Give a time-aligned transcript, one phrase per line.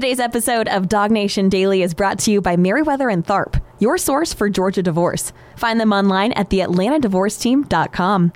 [0.00, 3.98] Today's episode of Dog Nation Daily is brought to you by Meriwether and Tharp, your
[3.98, 5.30] source for Georgia divorce.
[5.56, 8.30] Find them online at theatlantadivorceteam.com.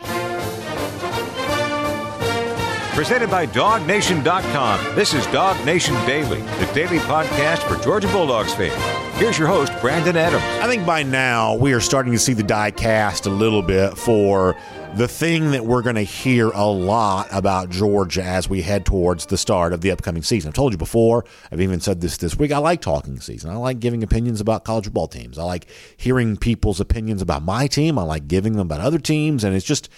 [2.95, 4.95] Presented by DogNation.com.
[4.95, 8.74] This is Dog Nation Daily, the daily podcast for Georgia Bulldogs fans.
[9.19, 10.44] Here's your host, Brandon Adams.
[10.62, 13.96] I think by now we are starting to see the die cast a little bit
[13.96, 14.54] for
[14.97, 19.27] the thing that we're going to hear a lot about Georgia as we head towards
[19.27, 20.48] the start of the upcoming season.
[20.48, 22.52] I've told you before, I've even said this this week.
[22.52, 23.51] I like talking season.
[23.51, 25.37] I like giving opinions about college football teams.
[25.37, 27.98] I like hearing people's opinions about my team.
[27.98, 29.43] I like giving them about other teams.
[29.43, 29.89] And it's just,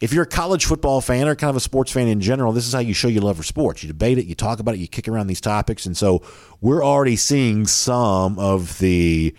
[0.00, 2.66] if you're a college football fan or kind of a sports fan in general, this
[2.68, 3.82] is how you show your love for sports.
[3.82, 5.84] You debate it, you talk about it, you kick around these topics.
[5.84, 6.22] And so
[6.60, 9.34] we're already seeing some of the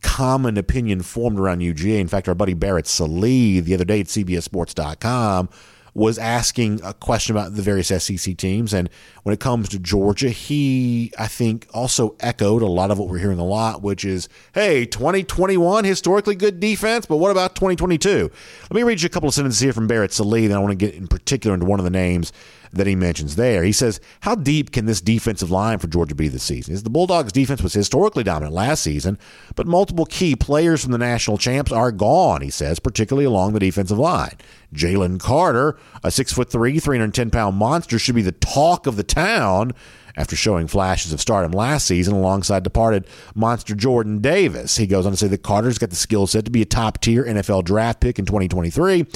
[0.00, 1.98] common opinion formed around UGA.
[1.98, 5.48] In fact, our buddy Barrett Sallee the other day at CBSSports.com
[5.94, 8.72] was asking a question about the various SEC teams.
[8.72, 8.88] And
[9.24, 13.18] when it comes to Georgia, he, I think, also echoed a lot of what we're
[13.18, 18.30] hearing a lot, which is, hey, 2021, historically good defense, but what about 2022?
[18.62, 20.70] Let me read you a couple of sentences here from Barrett Sallee, then I want
[20.70, 22.32] to get in particular into one of the names
[22.72, 23.62] that he mentions there.
[23.62, 26.74] He says, How deep can this defensive line for Georgia be this season?
[26.82, 29.18] The Bulldogs' defense was historically dominant last season,
[29.54, 33.60] but multiple key players from the national champs are gone, he says, particularly along the
[33.60, 34.36] defensive line.
[34.74, 39.02] Jalen Carter, a six foot three, 310 pound monster, should be the talk of the
[39.02, 39.74] town
[40.16, 44.76] after showing flashes of stardom last season alongside departed monster Jordan Davis.
[44.76, 47.00] He goes on to say that Carter's got the skill set to be a top
[47.00, 49.06] tier NFL draft pick in 2023,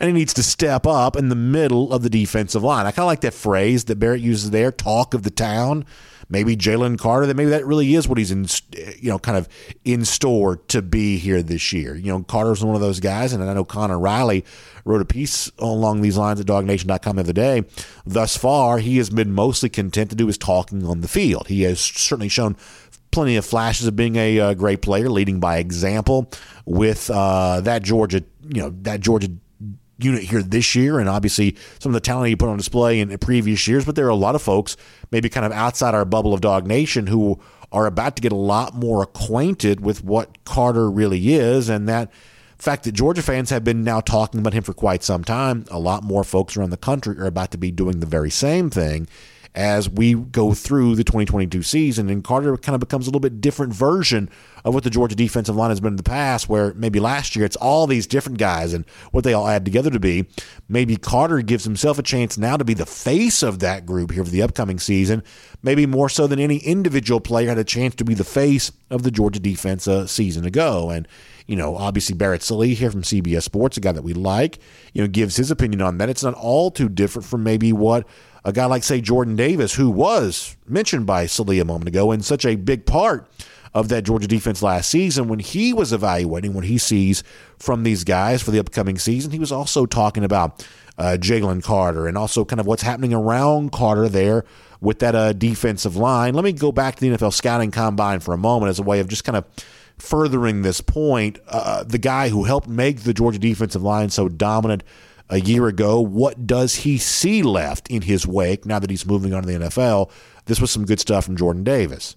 [0.00, 2.86] and he needs to step up in the middle of the defensive line.
[2.86, 5.84] I kind of like that phrase that Barrett uses there talk of the town
[6.28, 8.46] maybe Jalen Carter, that maybe that really is what he's in,
[8.98, 9.48] you know, kind of
[9.84, 11.94] in store to be here this year.
[11.94, 14.44] You know, Carter's one of those guys, and I know Connor Riley
[14.84, 17.64] wrote a piece along these lines at DogNation.com the other day.
[18.04, 21.48] Thus far, he has been mostly content to do his talking on the field.
[21.48, 22.56] He has certainly shown
[23.10, 26.30] plenty of flashes of being a uh, great player, leading by example
[26.64, 29.28] with uh, that Georgia, you know, that Georgia
[29.98, 33.16] unit here this year, and obviously some of the talent he put on display in
[33.18, 33.84] previous years.
[33.84, 34.76] But there are a lot of folks,
[35.10, 37.40] maybe kind of outside our bubble of Dog Nation, who
[37.72, 42.10] are about to get a lot more acquainted with what Carter really is, and that
[42.58, 45.64] fact that Georgia fans have been now talking about him for quite some time.
[45.70, 48.70] A lot more folks around the country are about to be doing the very same
[48.70, 49.08] thing
[49.56, 52.10] as we go through the 2022 season.
[52.10, 54.28] And Carter kind of becomes a little bit different version
[54.66, 57.44] of what the Georgia defensive line has been in the past, where maybe last year
[57.46, 60.26] it's all these different guys and what they all add together to be.
[60.68, 64.24] Maybe Carter gives himself a chance now to be the face of that group here
[64.24, 65.22] for the upcoming season,
[65.62, 69.04] maybe more so than any individual player had a chance to be the face of
[69.04, 70.90] the Georgia defense a season ago.
[70.90, 71.08] And
[71.46, 74.58] you know, obviously Barrett Sallee here from CBS Sports, a guy that we like,
[74.92, 76.08] you know, gives his opinion on that.
[76.08, 78.04] It's not all too different from maybe what
[78.46, 82.24] a guy like, say, Jordan Davis, who was mentioned by Sallee a moment ago and
[82.24, 83.28] such a big part
[83.74, 87.24] of that Georgia defense last season when he was evaluating what he sees
[87.58, 89.32] from these guys for the upcoming season.
[89.32, 90.64] He was also talking about
[90.96, 94.44] uh, Jalen Carter and also kind of what's happening around Carter there
[94.80, 96.34] with that uh, defensive line.
[96.34, 99.00] Let me go back to the NFL scouting combine for a moment as a way
[99.00, 99.44] of just kind of
[99.98, 101.40] furthering this point.
[101.48, 104.84] Uh, the guy who helped make the Georgia defensive line so dominant
[105.28, 106.00] a year ago.
[106.00, 109.66] What does he see left in his wake now that he's moving on to the
[109.66, 110.10] NFL?
[110.46, 112.16] This was some good stuff from Jordan Davis.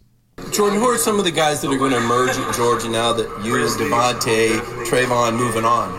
[0.53, 3.11] Jordan, who are some of the guys that are going to emerge at Georgia now
[3.13, 5.89] that you, Devonte, Travon moving on?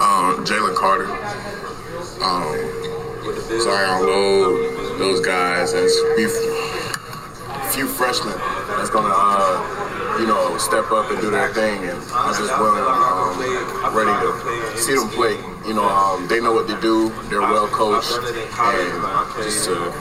[0.00, 1.12] Um, Jalen Carter,
[2.24, 6.28] um, Zion Logue, those guys, and a few,
[7.72, 8.38] few freshmen
[8.68, 11.82] that's going to uh, you know, step up and do their thing.
[11.84, 15.49] And I'm just willing, um, ready to see them play.
[15.66, 17.10] You know, um, they know what to do.
[17.28, 19.92] They're well coached, and just to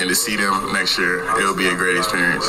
[0.00, 2.48] and to see them next year, it'll be a great experience.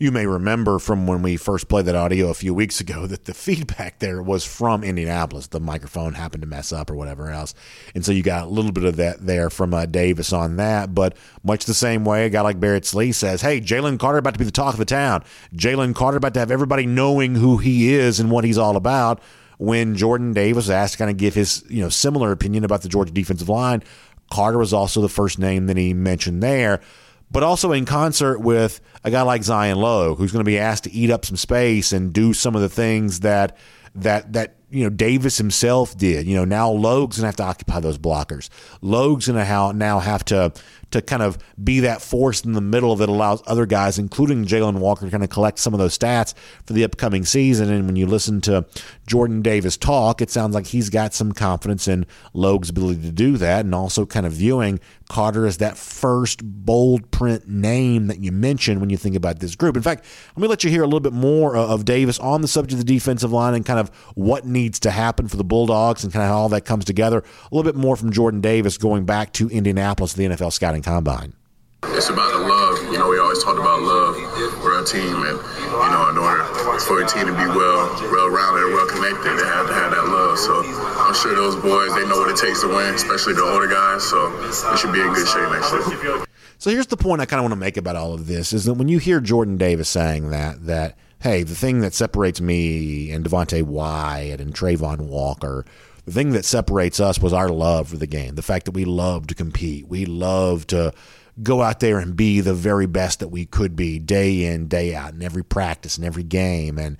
[0.00, 3.24] You may remember from when we first played that audio a few weeks ago that
[3.24, 5.48] the feedback there was from Indianapolis.
[5.48, 7.52] The microphone happened to mess up or whatever else.
[7.96, 10.94] And so you got a little bit of that there from uh, Davis on that.
[10.94, 14.34] But much the same way, a guy like Barrett Sallee says, hey, Jalen Carter about
[14.34, 15.24] to be the talk of the town.
[15.54, 19.20] Jalen Carter about to have everybody knowing who he is and what he's all about.
[19.58, 22.82] When Jordan Davis was asked to kind of give his you know similar opinion about
[22.82, 23.82] the Georgia defensive line,
[24.30, 26.80] Carter was also the first name that he mentioned there.
[27.30, 30.84] But also in concert with a guy like Zion Logue, who's going to be asked
[30.84, 33.56] to eat up some space and do some of the things that
[33.96, 36.26] that that you know Davis himself did.
[36.26, 38.48] You know now Logue's gonna have to occupy those blockers.
[38.80, 40.52] Logue's gonna ha- now have to
[40.90, 44.78] to kind of be that force in the middle that allows other guys, including Jalon
[44.78, 46.34] Walker, to kind of collect some of those stats
[46.64, 47.70] for the upcoming season.
[47.70, 48.64] And when you listen to
[49.06, 53.36] Jordan Davis talk, it sounds like he's got some confidence in Logue's ability to do
[53.36, 58.30] that, and also kind of viewing Carter as that first bold print name that you
[58.30, 59.76] mentioned when you think about this group.
[59.76, 60.04] In fact,
[60.36, 62.86] let me let you hear a little bit more of Davis on the subject of
[62.86, 66.24] the defensive line and kind of what needs to happen for the Bulldogs and kind
[66.24, 67.18] of how all that comes together.
[67.18, 71.34] A little bit more from Jordan Davis going back to Indianapolis, the NFL scouting combine.
[71.84, 72.92] It's about the love.
[72.92, 74.16] You know, we always talked about love
[74.60, 76.42] for our team, and you know, in order
[76.80, 80.38] for a team to be well, well-rounded and well-connected, they have to have that love.
[80.38, 83.68] So I'm sure those boys they know what it takes to win, especially the older
[83.68, 84.02] guys.
[84.02, 85.70] So we should be in good shape next
[86.02, 86.24] year.
[86.58, 88.64] So here's the point I kind of want to make about all of this: is
[88.64, 93.10] that when you hear Jordan Davis saying that that hey, the thing that separates me
[93.10, 95.64] and Devonte Wyatt and Travon Walker
[96.08, 98.34] the thing that separates us was our love for the game.
[98.34, 99.88] The fact that we love to compete.
[99.88, 100.94] We love to
[101.42, 104.94] go out there and be the very best that we could be day in, day
[104.94, 106.78] out, in every practice, in every game.
[106.78, 106.96] And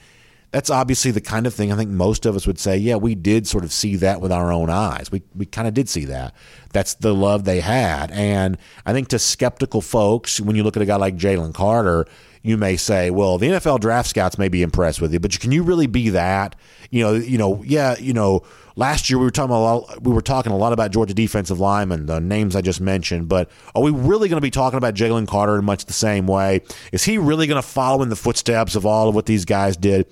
[0.50, 3.14] that's obviously the kind of thing I think most of us would say, yeah, we
[3.14, 5.10] did sort of see that with our own eyes.
[5.10, 6.34] We, we kind of did see that.
[6.74, 8.10] That's the love they had.
[8.10, 12.06] And I think to skeptical folks, when you look at a guy like Jalen Carter,
[12.42, 15.52] you may say, well, the NFL draft scouts may be impressed with you, but can
[15.52, 16.56] you really be that?
[16.90, 18.42] You know, you know, yeah, you know,
[18.76, 21.60] last year we were talking a lot, we were talking a lot about Georgia defensive
[21.60, 24.94] linemen, the names I just mentioned, but are we really going to be talking about
[24.94, 26.62] Jalen Carter in much the same way?
[26.92, 29.76] Is he really going to follow in the footsteps of all of what these guys
[29.76, 30.06] did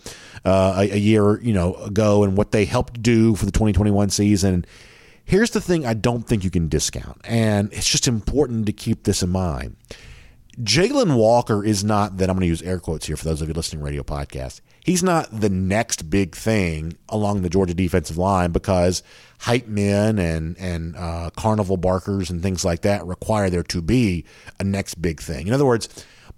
[0.45, 4.11] uh, a, a year, you know, ago and what they helped do for the 2021
[4.11, 4.67] season?
[5.25, 9.03] Here's the thing I don't think you can discount, and it's just important to keep
[9.03, 9.77] this in mind.
[10.63, 13.49] Jalon Walker is not that I'm going to use air quotes here for those of
[13.49, 14.63] you listening radio podcast.
[14.85, 19.03] He's not the next big thing along the Georgia defensive line because
[19.41, 24.25] hype men and and uh, carnival barkers and things like that require there to be
[24.59, 25.47] a next big thing.
[25.47, 25.89] In other words,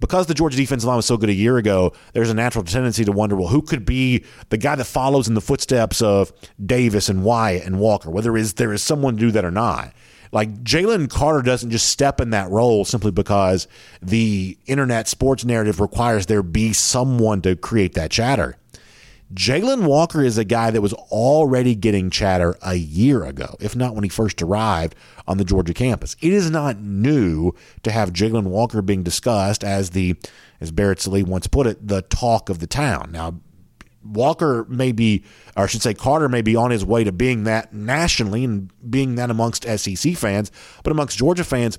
[0.01, 3.05] because the Georgia defensive line was so good a year ago, there's a natural tendency
[3.05, 6.33] to wonder, well, who could be the guy that follows in the footsteps of
[6.65, 8.11] Davis and Wyatt and Walker?
[8.11, 9.93] Whether is there is someone to do that or not.
[10.33, 13.69] Like Jalen Carter doesn't just step in that role simply because
[14.03, 18.57] the internet sports narrative requires there be someone to create that chatter.
[19.35, 23.95] Jalon Walker is a guy that was already getting chatter a year ago, if not
[23.95, 24.95] when he first arrived
[25.27, 26.17] on the Georgia campus.
[26.23, 27.53] It is not new
[27.83, 30.17] to have Jalon Walker being discussed as the,
[30.63, 33.11] as Barrett Sallee once put it, the talk of the town.
[33.13, 33.35] Now,
[34.09, 35.25] Walker may be,
[35.57, 38.71] or I should say, Carter may be on his way to being that nationally and
[38.91, 40.51] being that amongst SEC fans,
[40.83, 41.79] but amongst Georgia fans,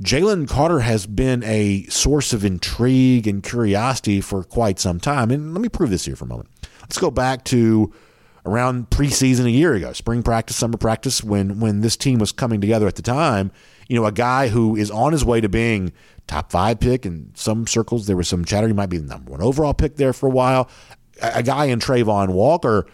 [0.00, 5.30] Jalen Carter has been a source of intrigue and curiosity for quite some time.
[5.30, 6.48] And let me prove this here for a moment.
[6.80, 7.92] Let's go back to
[8.46, 12.60] around preseason a year ago, spring practice, summer practice, when when this team was coming
[12.60, 13.52] together at the time.
[13.88, 15.92] You know, a guy who is on his way to being
[16.26, 18.06] top five pick in some circles.
[18.06, 20.30] There was some chatter he might be the number one overall pick there for a
[20.30, 20.68] while
[21.34, 22.86] a guy in Travon Walker.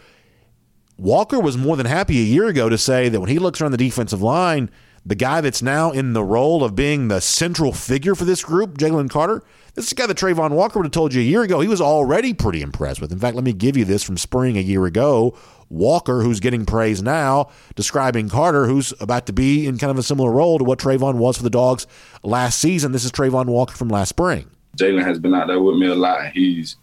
[0.97, 3.73] Walker was more than happy a year ago to say that when he looks around
[3.73, 4.71] the defensive line,
[5.05, 8.77] the guy that's now in the role of being the central figure for this group,
[8.77, 9.43] Jalen Carter,
[9.75, 11.69] this is a guy that Travon Walker would have told you a year ago he
[11.69, 13.13] was already pretty impressed with.
[13.13, 15.35] In fact, let me give you this from spring a year ago.
[15.71, 20.03] Walker, who's getting praise now, describing Carter, who's about to be in kind of a
[20.03, 21.87] similar role to what Travon was for the Dogs
[22.23, 22.93] last season.
[22.93, 24.51] This is Travon Walker from last spring.
[24.77, 26.33] Jalen has been out there with me a lot.
[26.33, 26.77] He's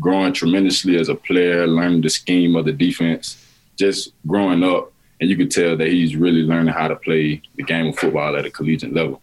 [0.00, 3.44] growing tremendously as a player, learning the scheme of the defense,
[3.76, 4.92] just growing up.
[5.20, 8.36] And you can tell that he's really learning how to play the game of football
[8.36, 9.22] at a collegiate level.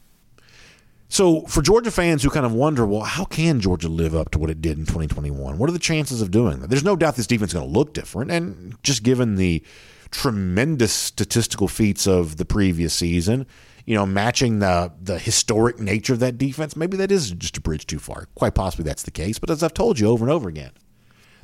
[1.12, 4.40] So, for Georgia fans who kind of wonder, well, how can Georgia live up to
[4.40, 5.58] what it did in 2021?
[5.58, 6.70] What are the chances of doing that?
[6.70, 8.30] There's no doubt this defense is going to look different.
[8.30, 9.64] And just given the
[10.12, 13.48] tremendous statistical feats of the previous season,
[13.90, 17.62] you know, matching the the historic nature of that defense, maybe that is just a
[17.62, 18.28] bridge too far.
[18.36, 19.40] Quite possibly that's the case.
[19.40, 20.74] But as I've told you over and over again,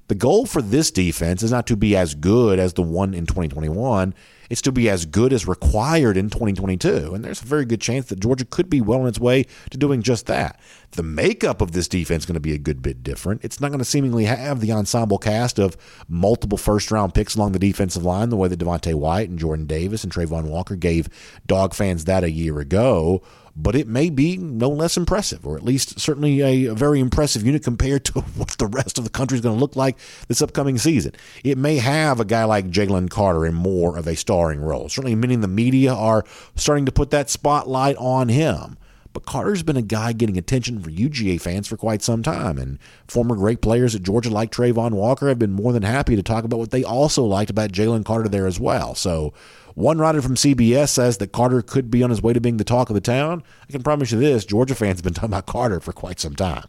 [0.08, 3.26] the goal for this defense is not to be as good as the one in
[3.26, 4.14] 2021.
[4.48, 7.16] It's to be as good as required in 2022.
[7.16, 9.78] And there's a very good chance that Georgia could be well on its way to
[9.78, 10.60] doing just that.
[10.92, 13.44] The makeup of this defense is going to be a good bit different.
[13.44, 15.76] It's not going to seemingly have the ensemble cast of
[16.08, 19.66] multiple first round picks along the defensive line, the way that Devonte Wyatt and Jordan
[19.66, 21.10] Davis and Travon Walker gave
[21.48, 23.24] dog fans that a year ago
[23.56, 27.46] but it may be no less impressive, or at least certainly a, a very impressive
[27.46, 29.98] unit compared to what the rest of the country is going to look like
[30.28, 31.14] this upcoming season.
[31.44, 34.90] It may have a guy like Jalen Carter in more of a starring role.
[34.90, 38.78] Certainly, many in the media are starting to put that spotlight on him.
[39.14, 42.58] but Carter's been a guy getting attention for UGA fans for quite some time.
[42.58, 46.22] And former great players at Georgia, like Travon Walker, have been more than happy to
[46.22, 48.94] talk about what they also liked about Jalen Carter there as well.
[48.96, 49.34] So,
[49.76, 52.64] one writer from CBS says that Carter could be on his way to being the
[52.64, 53.44] talk of the town.
[53.68, 56.34] I can promise you this Georgia fans have been talking about Carter for quite some
[56.34, 56.64] time.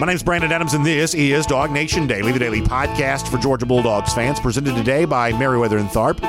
[0.00, 3.36] My name is Brandon Adams, and this is Dog Nation Daily, the daily podcast for
[3.36, 6.20] Georgia Bulldogs fans, presented today by Meriwether and Tharp.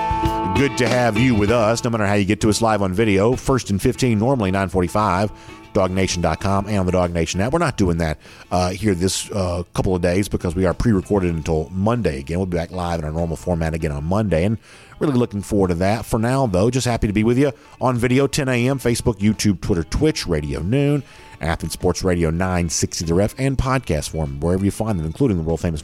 [0.57, 2.93] Good to have you with us, no matter how you get to us live on
[2.93, 3.35] video.
[3.35, 5.31] First and 15, normally 945
[5.73, 7.53] dognation.com and on the Dog Nation app.
[7.53, 8.17] We're not doing that
[8.51, 12.37] uh, here this uh, couple of days because we are pre recorded until Monday again.
[12.37, 14.45] We'll be back live in our normal format again on Monday.
[14.45, 14.57] And
[14.99, 16.05] really looking forward to that.
[16.05, 19.61] For now, though, just happy to be with you on video 10 a.m., Facebook, YouTube,
[19.61, 21.03] Twitter, Twitch, Radio Noon.
[21.41, 25.43] Athens Sports Radio 960 The Ref, and podcast form, wherever you find them, including the
[25.43, 25.81] world famous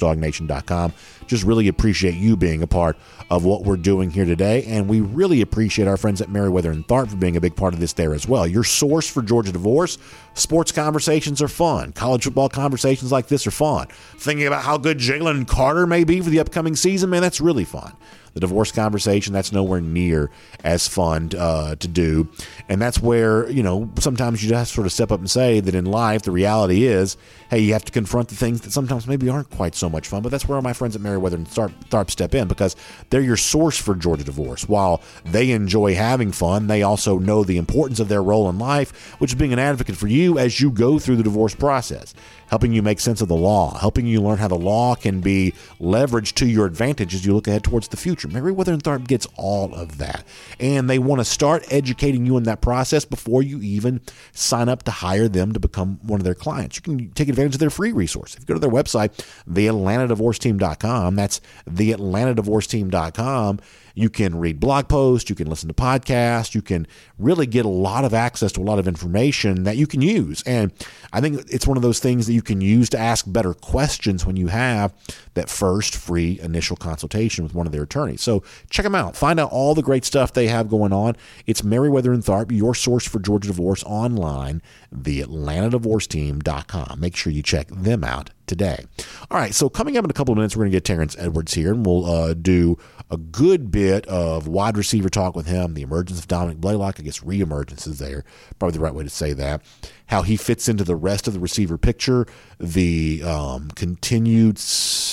[1.27, 2.97] Just really appreciate you being a part
[3.29, 4.63] of what we're doing here today.
[4.63, 7.73] And we really appreciate our friends at Meriwether and Tharp for being a big part
[7.73, 8.47] of this there as well.
[8.47, 9.97] Your source for Georgia divorce.
[10.35, 11.91] Sports conversations are fun.
[11.91, 13.87] College football conversations like this are fun.
[14.17, 17.65] Thinking about how good Jalen Carter may be for the upcoming season, man, that's really
[17.65, 17.95] fun
[18.37, 20.29] the divorce conversation that's nowhere near
[20.63, 22.27] as fun uh, to do.
[22.69, 25.73] And that's where you know sometimes you just sort of step up and say that
[25.73, 27.17] in life the reality is
[27.49, 30.21] hey you have to confront the things that sometimes maybe aren't quite so much fun.
[30.21, 32.75] But that's where my friends at Meriwether and Tharp, Tharp step in because
[33.09, 34.69] they're your source for Georgia divorce.
[34.69, 39.15] While they enjoy having fun they also know the importance of their role in life
[39.19, 42.13] which is being an advocate for you as you go through the divorce process
[42.47, 45.53] helping you make sense of the law, helping you learn how the law can be
[45.79, 48.27] leveraged to your advantage as you look ahead towards the future.
[48.27, 50.23] Meriwether and Tharp gets all of that.
[50.59, 54.01] And they want to start educating you in that process before you even
[54.31, 56.77] sign up to hire them to become one of their clients.
[56.77, 58.35] You can take advantage of their free resource.
[58.35, 59.11] If you go to their website,
[59.49, 63.59] theatlantadivorceteam.com, that's theatlantadivorceteam.com
[63.97, 66.85] you can read blog posts, you can listen to podcasts, you can
[67.17, 70.43] really get a lot of access to a lot of information that you can use.
[70.43, 70.71] And
[71.11, 74.25] I think it's one of those things that you can use to ask better questions
[74.25, 74.93] when you have
[75.37, 78.21] that first free initial consultation with one of their attorneys.
[78.21, 79.15] So check them out.
[79.15, 81.15] Find out all the great stuff they have going on.
[81.45, 86.99] It's Meriwether and Tharp, your source for Georgia divorce online, the theatlantadivorceteam.com.
[86.99, 88.85] Make sure you check them out today.
[89.29, 91.15] All right, so coming up in a couple of minutes, we're going to get Terrence
[91.19, 92.77] Edwards here, and we'll uh, do
[93.09, 97.03] a good bit of wide receiver talk with him, the emergence of Dominick Blaylock, I
[97.03, 98.23] guess re-emergence is there,
[98.59, 99.61] probably the right way to say that,
[100.07, 102.25] how he fits into the rest of the receiver picture,
[102.59, 104.59] the um, continued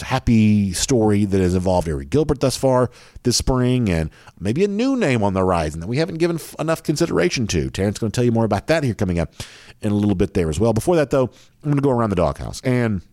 [0.02, 2.90] happy story that has involved Arik Gilbert thus far
[3.22, 4.10] this spring, and
[4.40, 7.70] maybe a new name on the horizon that we haven't given f- enough consideration to.
[7.70, 9.34] Terrence going to tell you more about that here coming up
[9.82, 10.72] in a little bit there as well.
[10.72, 11.24] Before that, though,
[11.62, 13.02] I'm going to go around the doghouse and–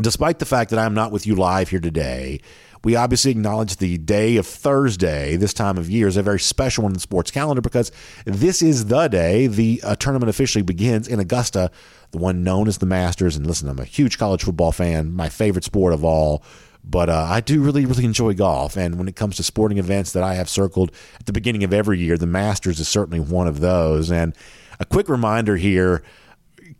[0.00, 2.40] despite the fact that I'm not with you live here today,
[2.86, 6.84] we obviously acknowledge the day of Thursday, this time of year, is a very special
[6.84, 7.90] one in the sports calendar because
[8.26, 11.72] this is the day the uh, tournament officially begins in Augusta,
[12.12, 13.34] the one known as the Masters.
[13.34, 16.44] And listen, I'm a huge college football fan, my favorite sport of all.
[16.84, 18.76] But uh, I do really, really enjoy golf.
[18.76, 21.72] And when it comes to sporting events that I have circled at the beginning of
[21.72, 24.12] every year, the Masters is certainly one of those.
[24.12, 24.32] And
[24.78, 26.04] a quick reminder here,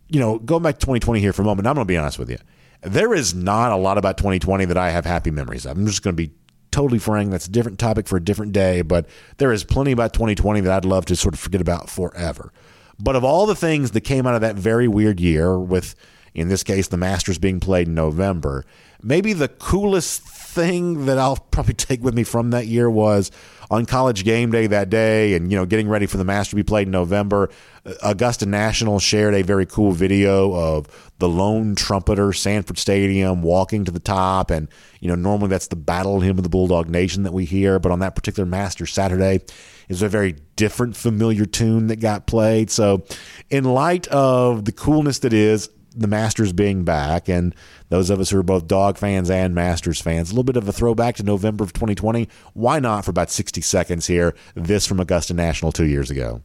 [0.07, 2.17] you know, going back to 2020 here for a moment, I'm going to be honest
[2.17, 2.37] with you
[2.81, 5.77] there is not a lot about 2020 that I have happy memories of.
[5.77, 6.31] I'm just going to be
[6.71, 7.31] totally frank.
[7.31, 9.07] That's a different topic for a different day, but
[9.37, 12.51] there is plenty about 2020 that I'd love to sort of forget about forever.
[12.99, 15.95] But of all the things that came out of that very weird year, with
[16.33, 18.65] in this case the Masters being played in November,
[19.01, 20.21] maybe the coolest
[20.57, 23.31] thing that I'll probably take with me from that year was
[23.69, 26.55] on college game day that day and you know getting ready for the Master to
[26.55, 27.49] be played in November.
[27.85, 30.87] Uh, Augusta National shared a very cool video of
[31.19, 34.67] the lone trumpeter Sanford Stadium walking to the top and
[34.99, 37.91] you know normally that's the battle hymn of the Bulldog Nation that we hear but
[37.91, 39.41] on that particular Master Saturday
[39.89, 42.69] is a very different familiar tune that got played.
[42.69, 43.05] So
[43.49, 47.55] in light of the coolness that is the Masters being back, and
[47.89, 50.67] those of us who are both dog fans and Masters fans, a little bit of
[50.67, 52.27] a throwback to November of 2020.
[52.53, 54.35] Why not for about 60 seconds here?
[54.55, 56.41] This from Augusta National two years ago.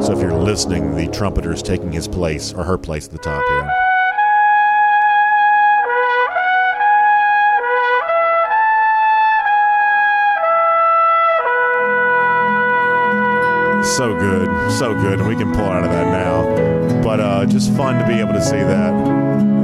[0.00, 3.18] So if you're listening, the trumpeter is taking his place or her place at the
[3.18, 3.87] top here.
[15.08, 17.02] Good, and we can pull out of that now.
[17.02, 18.92] But uh, just fun to be able to see that.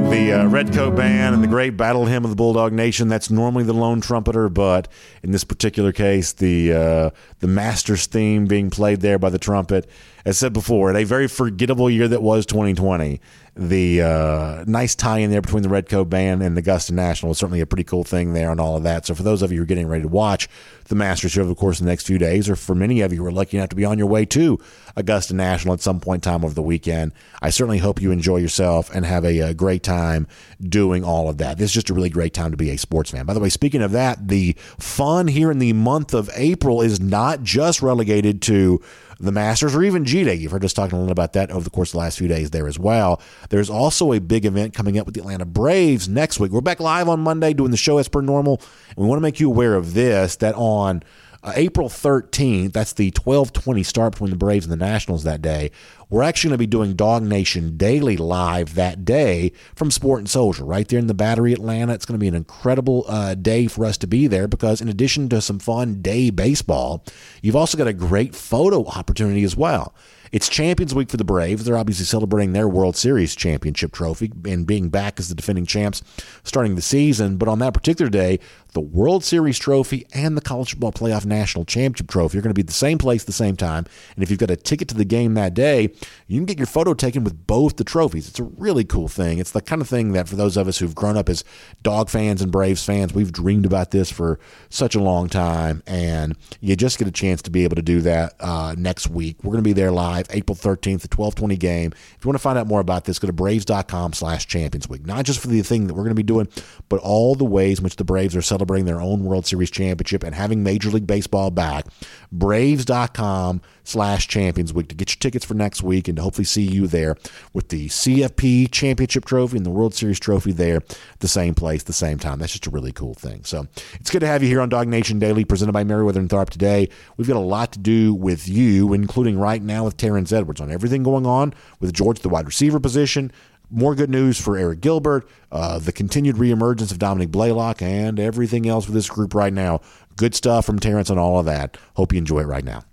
[0.09, 3.09] the uh, Redcoat Band and the great battle hymn of the Bulldog Nation.
[3.09, 4.87] That's normally the lone trumpeter, but
[5.21, 7.09] in this particular case, the uh,
[7.39, 9.87] the Masters theme being played there by the trumpet.
[10.25, 13.21] As said before, in a very forgettable year that was 2020,
[13.55, 17.37] the uh, nice tie in there between the Redcoat Band and the Augusta National is
[17.37, 19.05] certainly a pretty cool thing there and all of that.
[19.05, 20.49] So for those of you who are getting ready to watch
[20.85, 23.13] the Masters show over the course of the next few days, or for many of
[23.13, 24.59] you who are lucky enough to be on your way to
[24.97, 28.37] Augusta National at some point in time over the weekend, I certainly hope you enjoy
[28.37, 30.27] yourself and have a, a great time
[30.61, 31.57] doing all of that.
[31.57, 33.25] This is just a really great time to be a sports fan.
[33.25, 36.99] By the way, speaking of that, the fun here in the month of April is
[36.99, 38.81] not just relegated to
[39.19, 40.35] the Masters or even G Day.
[40.35, 42.27] You've heard us talking a little about that over the course of the last few
[42.27, 43.21] days there as well.
[43.49, 46.51] There's also a big event coming up with the Atlanta Braves next week.
[46.51, 48.61] We're back live on Monday doing the show as per normal.
[48.89, 51.03] And we want to make you aware of this that on
[51.45, 55.69] uh, April 13th, that's the 1220 start between the Braves and the Nationals that day.
[56.09, 60.29] We're actually going to be doing Dog Nation Daily live that day from Sport and
[60.29, 61.93] Social right there in the Battery, Atlanta.
[61.93, 64.89] It's going to be an incredible uh, day for us to be there because, in
[64.89, 67.03] addition to some fun day baseball,
[67.43, 69.93] you've also got a great photo opportunity as well.
[70.31, 71.65] It's Champions Week for the Braves.
[71.65, 76.01] They're obviously celebrating their World Series championship trophy and being back as the defending champs
[76.43, 77.37] starting the season.
[77.37, 78.39] But on that particular day,
[78.73, 82.55] the World Series trophy and the College Football Playoff National Championship trophy are going to
[82.55, 83.85] be at the same place at the same time.
[84.15, 85.93] And if you've got a ticket to the game that day,
[86.27, 88.27] you can get your photo taken with both the trophies.
[88.27, 89.37] It's a really cool thing.
[89.39, 91.43] It's the kind of thing that for those of us who've grown up as
[91.83, 94.39] dog fans and Braves fans, we've dreamed about this for
[94.69, 95.81] such a long time.
[95.87, 99.43] And you just get a chance to be able to do that uh, next week.
[99.43, 101.91] We're going to be there live April 13th, the 1220 game.
[101.93, 105.05] If you want to find out more about this, go to braves.com slash champions week.
[105.05, 106.47] Not just for the thing that we're going to be doing,
[106.89, 110.23] but all the ways in which the Braves are celebrating their own World Series championship
[110.23, 111.85] and having Major League Baseball back.
[112.31, 116.63] Braves.com slash champions week to get your tickets for next week and to hopefully see
[116.63, 117.15] you there
[117.53, 120.81] with the CFP championship trophy and the World Series trophy there
[121.19, 122.39] the same place, the same time.
[122.39, 123.43] That's just a really cool thing.
[123.43, 126.29] So it's good to have you here on Dog Nation Daily, presented by Meriwether and
[126.29, 126.89] Tharp today.
[127.17, 130.71] We've got a lot to do with you, including right now with Terrence Edwards on
[130.71, 133.31] everything going on with George, the wide receiver position,
[133.71, 138.67] more good news for Arik Gilbert, uh, the continued reemergence of Dominick Blaylock, and everything
[138.67, 139.81] else with this group right now.
[140.15, 141.77] Good stuff from Terrence on all of that.
[141.95, 142.83] Hope you enjoy it right now.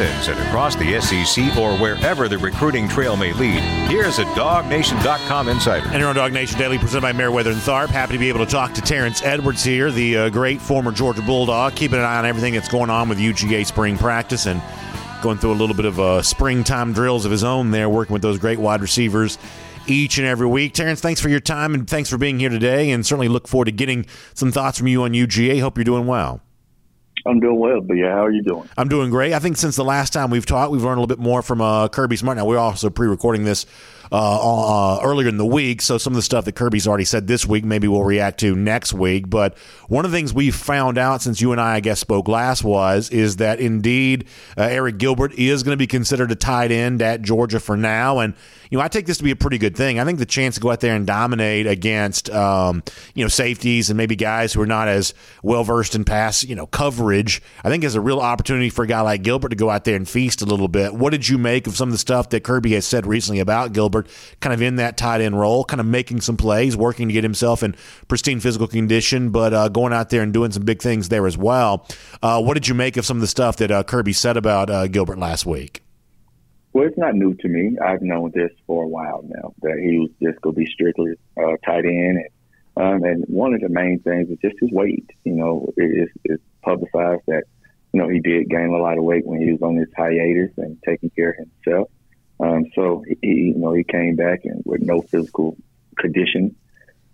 [0.00, 5.48] Athens and across the SEC or wherever the recruiting trail may lead, here's a DogNation.com
[5.48, 5.86] insider.
[5.86, 7.88] And here on Dog Nation Daily, presented by Meriwether and Tharp.
[7.88, 11.22] Happy to be able to talk to Terrence Edwards here, the uh, great former Georgia
[11.22, 14.62] Bulldog, keeping an eye on everything that's going on with UGA spring practice and
[15.20, 18.22] going through a little bit of uh, springtime drills of his own there, working with
[18.22, 19.36] those great wide receivers
[19.88, 20.74] each and every week.
[20.74, 23.64] Terrence, thanks for your time and thanks for being here today, and certainly look forward
[23.64, 25.60] to getting some thoughts from you on UGA.
[25.60, 26.40] Hope you're doing well.
[27.26, 28.68] I'm doing well, but yeah, how are you doing?
[28.76, 29.32] I'm doing great.
[29.32, 31.60] I think since the last time we've talked, we've learned a little bit more from
[31.60, 32.36] uh, Kirby Smart.
[32.36, 33.66] Now we're also pre-recording this
[34.10, 35.82] uh, uh, earlier in the week.
[35.82, 38.56] So some of the stuff that Kirby's already said this week, maybe we'll react to
[38.56, 39.28] next week.
[39.28, 42.28] But one of the things we found out since you and I, I guess, spoke
[42.28, 44.26] last was is that indeed
[44.56, 48.18] uh, Arik Gilbert is going to be considered a tight end at Georgia for now,
[48.20, 48.34] and
[48.70, 49.98] you know I take this to be a pretty good thing.
[49.98, 52.82] I think the chance to go out there and dominate against um,
[53.14, 56.54] you know safeties and maybe guys who are not as well versed in pass you
[56.54, 59.70] know coverage, I think is a real opportunity for a guy like Gilbert to go
[59.70, 60.94] out there and feast a little bit.
[60.94, 63.72] What did you make of some of the stuff that Kirby has said recently about
[63.72, 64.08] Gilbert?
[64.40, 67.24] kind of in that tight end role, kind of making some plays, working to get
[67.24, 67.74] himself in
[68.08, 71.36] pristine physical condition, but uh, going out there and doing some big things there as
[71.36, 71.86] well.
[72.22, 74.70] Uh, what did you make of some of the stuff that uh, Kirby said about
[74.70, 75.82] uh, Gilbert last week?
[76.78, 77.76] Well, it's not new to me.
[77.84, 81.14] I've known this for a while now that he was just going to be strictly
[81.36, 82.18] uh, tight end.
[82.76, 85.10] And, um, and one of the main things is just his weight.
[85.24, 86.12] You know, it's,
[86.62, 87.42] publicized that
[87.92, 90.52] you know, he did gain a lot of weight when he was on his hiatus
[90.56, 91.90] and taking care of himself.
[92.38, 95.56] Um, so he, you know, he came back and with no physical
[95.98, 96.54] condition.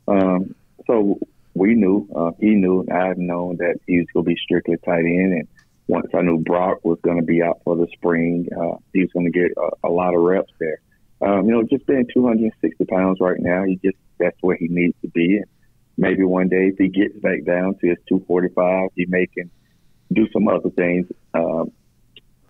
[0.06, 0.54] Um,
[0.86, 1.18] so
[1.54, 5.06] we knew, uh, he knew, I've known that he was going to be strictly tight
[5.06, 5.32] end.
[5.32, 5.48] And
[5.86, 9.10] once I knew Brock was going to be out for the spring, uh, he was
[9.12, 10.80] going to get a, a, lot of reps there.
[11.20, 14.94] Um, you know, just being 260 pounds right now, he just, that's where he needs
[15.02, 15.40] to be.
[15.96, 19.50] Maybe one day if he gets back down to his 245, he may can
[20.12, 21.70] do some other things, um,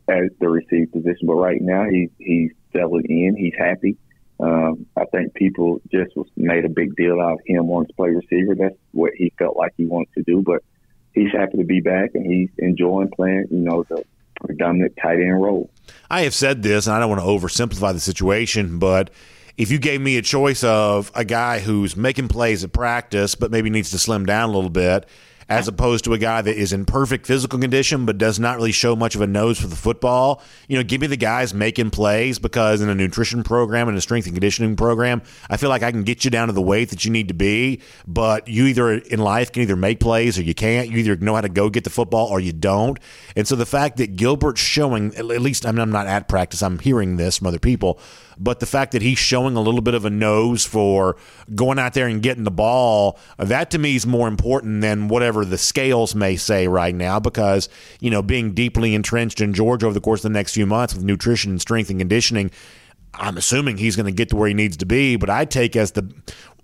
[0.08, 1.26] at the receive position.
[1.26, 3.36] But right now, he's he's settled in.
[3.36, 3.96] He's happy.
[4.40, 7.94] Um, I think people just was made a big deal out of him wanting to
[7.94, 8.54] play receiver.
[8.54, 10.42] That's what he felt like he wanted to do.
[10.42, 10.62] But
[11.14, 13.46] he's happy to be back, and he's enjoying playing.
[13.50, 14.04] You know, the
[14.40, 15.70] predominant tight end role.
[16.10, 19.10] I have said this, and I don't want to oversimplify the situation, but
[19.56, 23.50] if you gave me a choice of a guy who's making plays at practice but
[23.50, 25.06] maybe needs to slim down a little bit
[25.48, 28.72] as opposed to a guy that is in perfect physical condition but does not really
[28.72, 30.42] show much of a nose for the football.
[30.68, 34.00] You know, give me the guys making plays because in a nutrition program and a
[34.00, 36.90] strength and conditioning program, I feel like I can get you down to the weight
[36.90, 37.80] that you need to be.
[38.06, 40.88] But you either in life can either make plays or you can't.
[40.88, 42.98] You either know how to go get the football or you don't.
[43.36, 46.62] And so the fact that Gilbert's showing, at least I mean, I'm not at practice,
[46.62, 47.98] I'm hearing this from other people,
[48.38, 51.16] but the fact that he's showing a little bit of a nose for
[51.54, 55.44] going out there and getting the ball, that to me is more important than whatever
[55.44, 57.68] the scales may say right now because,
[58.00, 60.94] you know, being deeply entrenched in Georgia over the course of the next few months
[60.94, 62.50] with nutrition and strength and conditioning,
[63.14, 65.76] I'm assuming he's going to get to where he needs to be, but I take
[65.76, 66.12] as the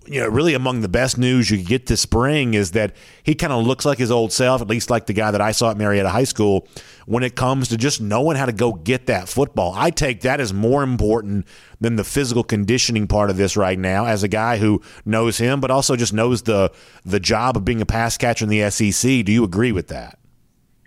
[0.07, 3.53] you know, really among the best news you get this spring is that he kind
[3.53, 5.77] of looks like his old self, at least like the guy that I saw at
[5.77, 6.67] Marietta High School,
[7.05, 9.73] when it comes to just knowing how to go get that football.
[9.75, 11.45] I take that as more important
[11.79, 15.61] than the physical conditioning part of this right now as a guy who knows him,
[15.61, 16.71] but also just knows the
[17.05, 19.23] the job of being a pass catcher in the SEC.
[19.23, 20.17] Do you agree with that?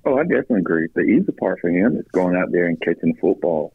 [0.04, 0.88] Oh, I definitely agree.
[0.94, 3.72] The easy part for him is going out there and catching football,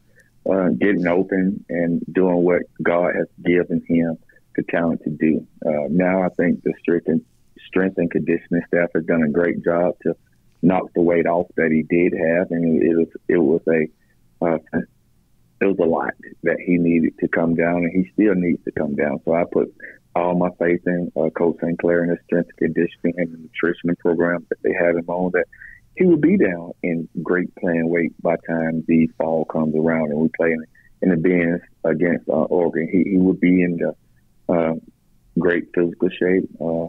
[0.48, 4.18] uh, getting open, and doing what God has given him
[4.56, 5.46] the talent to do.
[5.64, 7.24] Uh, now I think the strength and
[7.66, 10.14] strength and conditioning staff have done a great job to
[10.62, 13.88] knock the weight off that he did have, and it was it was a
[14.44, 14.58] uh,
[15.60, 18.72] it was a lot that he needed to come down, and he still needs to
[18.72, 19.20] come down.
[19.24, 19.74] So I put
[20.14, 23.94] all my faith in uh, Coach Sinclair and the strength and conditioning and the nutrition
[23.96, 25.30] program that they had him on.
[25.32, 25.46] That
[25.96, 30.20] he will be down in great playing weight by time the fall comes around and
[30.20, 30.64] we play in,
[31.02, 32.88] in the Benz against uh, Oregon.
[32.90, 33.94] He he will be in the
[34.50, 34.74] uh,
[35.38, 36.86] great physical shape, uh,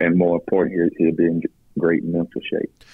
[0.00, 1.42] and more important, he'll be in
[1.78, 2.84] great mental shape.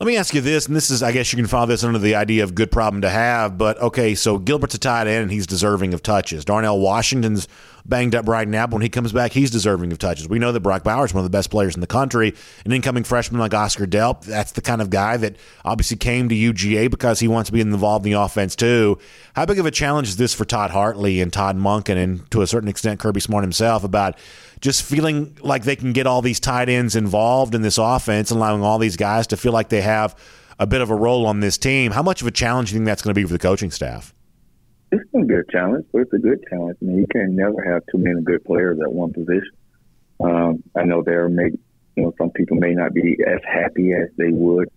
[0.00, 1.98] Let me ask you this, and this is, I guess you can follow this under
[2.00, 5.30] the idea of good problem to have, but okay, so Gilbert's a tight end and
[5.30, 6.44] he's deserving of touches.
[6.44, 7.46] Darnell Washington's
[7.84, 10.28] banged up right now, but when he comes back, he's deserving of touches.
[10.28, 12.34] We know that Brock Bowers is one of the best players in the country.
[12.64, 16.34] An incoming freshman like Oscar Delp, that's the kind of guy that obviously came to
[16.34, 18.98] UGA because he wants to be involved in the offense too.
[19.34, 22.42] How big of a challenge is this for Todd Hartley and Todd Monken and to
[22.42, 24.16] a certain extent Kirby Smart himself about
[24.60, 28.62] just feeling like they can get all these tight ends involved in this offense, allowing
[28.62, 30.16] all these guys to feel like they have
[30.58, 31.90] a bit of a role on this team.
[31.90, 33.72] How much of a challenge do you think that's going to be for the coaching
[33.72, 34.14] staff?
[34.92, 36.76] It's going to be a challenge, but it's a good challenge.
[36.82, 39.50] I mean, you can never have too many good players at one position.
[40.20, 41.50] Um, I know there may,
[41.96, 44.68] you know, some people may not be as happy as they would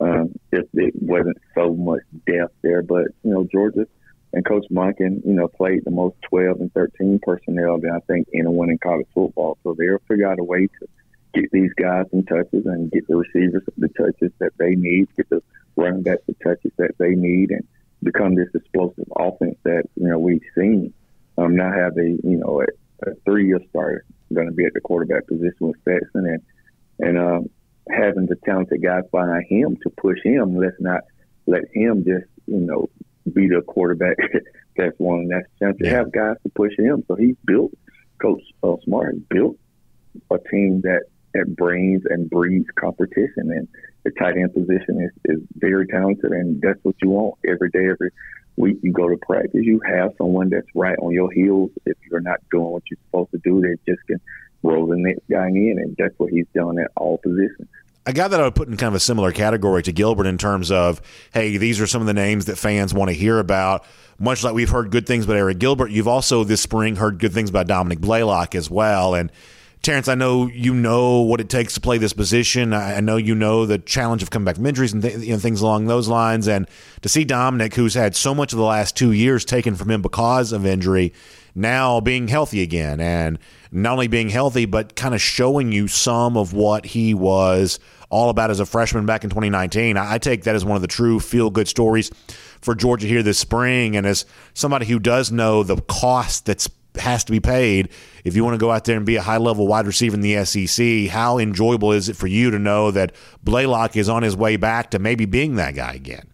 [0.00, 2.82] um, if it wasn't so much depth there.
[2.82, 3.86] But you know, Georgia
[4.32, 8.28] and Coach Monken, you know, played the most 12 and 13 personnel than I think
[8.34, 9.56] anyone in college football.
[9.62, 10.88] So they'll figure out a way to
[11.32, 15.28] get these guys some touches and get the receivers the touches that they need, get
[15.30, 15.42] the
[15.76, 17.66] running backs the touches that they need, and
[18.02, 20.92] become this explosive offense that you know we've seen.
[21.38, 24.80] Um, now have a you know a, a three-year starter going to be at the
[24.80, 26.42] quarterback position with Stetson and
[26.98, 27.50] and um,
[27.90, 30.56] having the talented guys behind him to push him.
[30.56, 31.02] Let's not
[31.46, 32.88] let him just you know
[33.32, 34.16] be the quarterback
[34.76, 37.04] that's won that chance to have guys to push him.
[37.08, 37.72] So he built,
[38.20, 39.56] Coach uh, Smart built
[40.30, 43.50] a team that that brings and breeds competition.
[43.50, 43.68] And
[44.04, 47.88] the tight end position is, is very talented, and that's what you want every day,
[47.90, 48.10] every
[48.56, 49.60] week you go to practice.
[49.62, 51.70] You have someone that's right on your heels.
[51.86, 54.20] If you're not doing what you're supposed to do, they just can
[54.62, 57.68] roll the next guy in, and that's what he's done at all positions
[58.06, 60.38] a guy that I would put in kind of a similar category to Gilbert in
[60.38, 61.00] terms of,
[61.32, 63.84] hey, these are some of the names that fans want to hear about.
[64.18, 67.32] Much like we've heard good things about Arik Gilbert, you've also this spring heard good
[67.32, 69.14] things about Dominick Blaylock as well.
[69.14, 69.30] And
[69.82, 72.74] Terrence, I know you know what it takes to play this position.
[72.74, 75.38] I know you know the challenge of coming back from injuries and th- you know,
[75.38, 76.48] things along those lines.
[76.48, 76.68] And
[77.00, 80.02] to see Dominick, who's had so much of the last two years taken from him
[80.02, 81.14] because of injury,
[81.54, 83.38] now being healthy again, and
[83.72, 88.28] not only being healthy, but kind of showing you some of what he was all
[88.28, 89.96] about as a freshman back in 2019.
[89.96, 92.10] I, I take that as one of the true feel good stories
[92.60, 93.96] for Georgia here this spring.
[93.96, 97.90] And as somebody who does know the cost that's has to be paid
[98.24, 100.20] if you want to go out there and be a high level wide receiver in
[100.20, 101.08] the SEC.
[101.08, 104.90] How enjoyable is it for you to know that Blaylock is on his way back
[104.90, 106.30] to maybe being that guy again?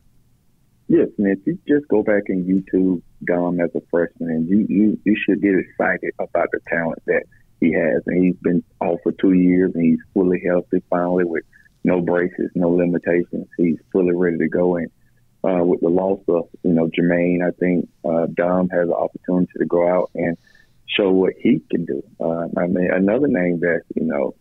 [0.88, 4.66] Yes, and if you just go back and YouTube Dom as a freshman, and you,
[4.68, 7.24] you you should get excited about the talent that
[7.60, 8.02] he has.
[8.06, 11.44] And he's been off for two years, and he's fully healthy finally with
[11.84, 13.48] no braces, no limitations.
[13.56, 14.76] He's fully ready to go.
[14.76, 14.88] And
[15.46, 19.52] uh, with the loss of you know Jermaine, I think uh, Dom has an opportunity
[19.58, 20.36] to go out and
[20.86, 22.02] show what he can do.
[22.20, 24.34] Uh, I mean, another name that's you know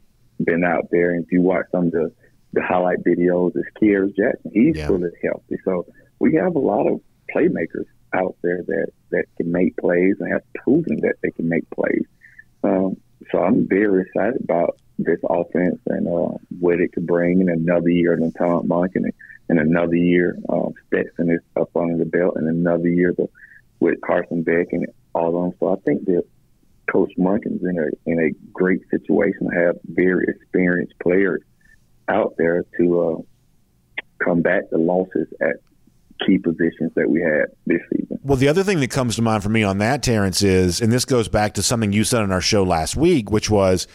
[0.44, 2.12] been out there, and if you watch some of the,
[2.54, 4.52] the highlight videos, is Kearis Jackson.
[4.54, 4.88] He's yeah.
[4.88, 5.86] fully healthy, so
[6.20, 7.02] we have a lot of
[7.36, 11.70] playmakers out there that that can make plays and have proven that they can make
[11.70, 12.06] plays.
[12.64, 12.98] Um,
[13.32, 17.90] so I'm very excited about this offense and uh, what it could bring in another
[17.90, 19.12] year of Tom Monk and,
[19.50, 23.28] and another year of Stetson is up under the belt and another year the,
[23.80, 25.58] with Carson Beck and all of them.
[25.60, 26.24] So I think that
[26.92, 31.42] Coach Monken's in a in a great situation to have very experienced players
[32.08, 33.22] out there to uh,
[34.24, 35.56] combat the losses at
[36.26, 38.20] key positions that we had this season.
[38.24, 40.92] Well, the other thing that comes to mind for me on that, Terrence, is, and
[40.92, 43.88] this goes back to something you said on our show last week, which was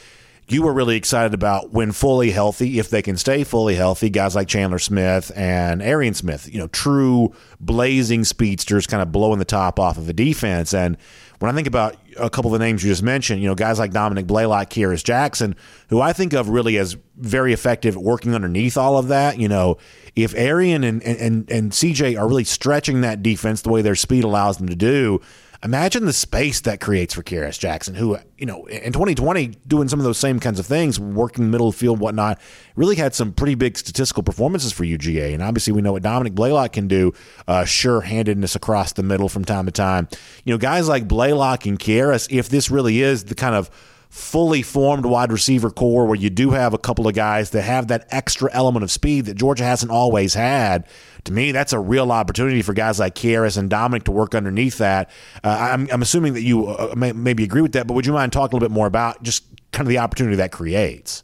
[0.52, 4.34] you were really excited about when fully healthy, if they can stay fully healthy, guys
[4.34, 9.44] like Chandler Smith and Arian Smith, you know, true blazing speedsters kind of blowing the
[9.44, 10.74] top off of a defense.
[10.74, 10.96] And
[11.40, 13.78] when I think about a couple of the names you just mentioned, you know, guys
[13.78, 15.56] like Dominick Blaylock, Kearis Jackson,
[15.88, 19.78] who I think of really as very effective working underneath all of that, you know,
[20.16, 24.24] if Arian and, and, and CJ are really stretching that defense the way their speed
[24.24, 25.20] allows them to do,
[25.62, 30.00] imagine the space that creates for Kearis Jackson, who, you know, in 2020, doing some
[30.00, 32.40] of those same kinds of things, working middle field, whatnot,
[32.76, 35.34] really had some pretty big statistical performances for UGA.
[35.34, 37.12] And obviously, we know what Dominick Blaylock can do,
[37.46, 40.08] uh, sure handedness across the middle from time to time.
[40.44, 43.70] You know, guys like Blaylock and Kearis, if this really is the kind of
[44.10, 47.86] fully formed wide receiver core where you do have a couple of guys that have
[47.86, 50.84] that extra element of speed that Georgia hasn't always had.
[51.24, 54.78] To me, that's a real opportunity for guys like Kearis and Dominick to work underneath
[54.78, 55.10] that.
[55.44, 58.12] Uh, I'm, I'm, assuming that you uh, may, maybe agree with that, but would you
[58.12, 61.22] mind talking a little bit more about just kind of the opportunity that creates?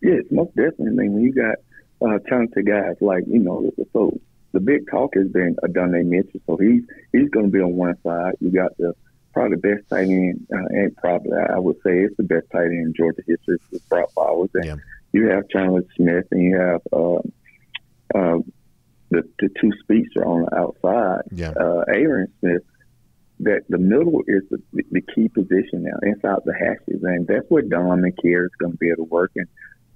[0.00, 0.88] Yes, most definitely.
[0.88, 1.56] I mean, when you got
[2.00, 4.18] uh, talented guys like, you know, so
[4.52, 6.40] the big talk has been Adonai Mitchell.
[6.46, 6.82] So he's
[7.12, 8.34] he's going to be on one side.
[8.40, 8.94] You got the
[9.34, 12.66] probably the best tight end, uh, and probably I would say it's the best tight
[12.66, 14.50] end in Georgia history with Brock Bowers.
[14.54, 14.76] And yeah.
[15.12, 17.16] you have Chandler Smith, and you have uh,
[18.14, 18.38] uh,
[19.10, 21.52] the the two speedster on the outside, yeah.
[21.60, 22.62] uh, Arian Smith.
[23.40, 27.62] That the middle is the, the key position now inside the hashes, and that's where
[27.62, 29.32] Dom McKeer is going to be able to work.
[29.34, 29.48] And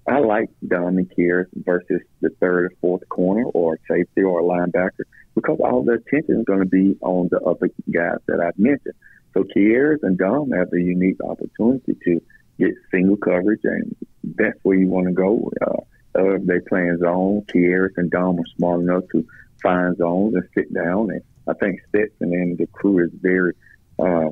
[0.09, 5.59] I like Dom McKeer versus the third or fourth corner or safety or linebacker because
[5.61, 8.95] all the attention is going to be on the other guys that I've mentioned.
[9.35, 12.23] So Kearis and Dom have a unique opportunity to
[12.59, 15.51] get single coverage, and that's where you want to go.
[15.61, 15.83] Uh,
[16.15, 19.25] if they play in zone, Kearis and Dom are smart enough to
[19.63, 21.11] find zones and sit down.
[21.11, 23.55] And I think Stetson and the crew is very
[23.99, 24.31] uh,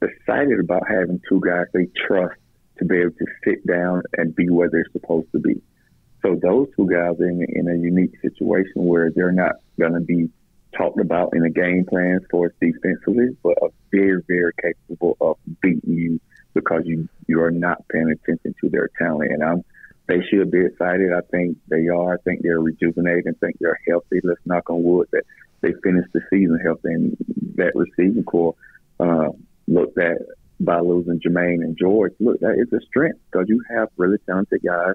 [0.00, 2.38] excited about having two guys they trust
[2.78, 5.60] to be able to sit down and be where they're supposed to be.
[6.22, 10.00] So those two guys are in, in a unique situation where they're not going to
[10.00, 10.30] be
[10.76, 15.36] talked about in the game plans for us defensively, but are very, very capable of
[15.60, 16.20] beating you
[16.54, 19.32] because you you are not paying attention to their talent.
[19.32, 19.64] And I'm
[20.08, 21.12] they should be excited.
[21.12, 22.14] I think they are.
[22.14, 23.28] I think they're rejuvenated.
[23.28, 24.20] I think they're healthy.
[24.22, 25.24] Let's knock on wood that
[25.60, 26.92] they finish the season healthy.
[26.92, 27.16] And
[27.56, 28.54] that receiving core
[28.98, 29.28] uh,
[29.68, 30.18] looked at
[30.60, 32.12] by losing Jermaine and George.
[32.20, 34.94] Look, that is a strength because you have really talented guys